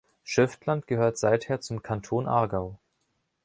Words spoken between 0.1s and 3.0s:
Schöftland gehört seither zum Kanton Aargau.